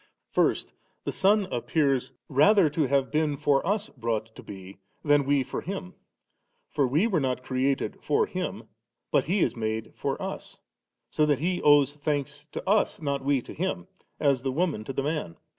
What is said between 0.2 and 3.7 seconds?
30. First, the Son appears rather to have bttn for